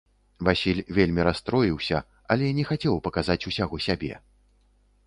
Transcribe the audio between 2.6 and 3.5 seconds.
не хацеў паказаць